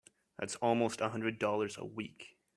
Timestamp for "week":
1.85-2.35